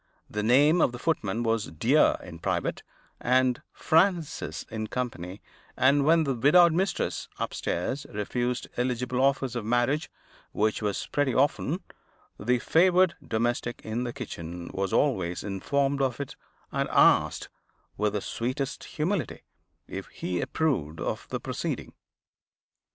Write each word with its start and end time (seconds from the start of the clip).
The 0.27 0.41
name 0.41 0.81
of 0.81 0.93
the 0.93 0.97
footman 0.97 1.43
was 1.43 1.65
Dear 1.67 2.17
in 2.23 2.39
private, 2.39 2.81
and 3.19 3.61
Francis 3.71 4.65
in 4.71 4.87
company; 4.87 5.43
and 5.77 6.03
when 6.05 6.23
the 6.23 6.33
widowed 6.33 6.73
mistress, 6.73 7.29
upstairs, 7.37 8.07
refused 8.09 8.67
eligible 8.77 9.21
offers 9.21 9.55
of 9.55 9.63
marriage 9.63 10.09
(which 10.53 10.81
was 10.81 11.05
pretty 11.11 11.35
often), 11.35 11.83
the 12.39 12.57
favored 12.57 13.13
domestic 13.23 13.79
in 13.83 14.03
the 14.03 14.11
kitchen 14.11 14.71
was 14.73 14.91
always 14.91 15.43
informed 15.43 16.01
of 16.01 16.19
it, 16.19 16.35
and 16.71 16.89
asked, 16.89 17.49
with 17.95 18.13
the 18.13 18.21
sweetest 18.21 18.83
humility, 18.85 19.41
if 19.87 20.07
he 20.07 20.41
approved 20.41 20.99
of 20.99 21.27
the 21.29 21.39
proceeding. 21.39 21.93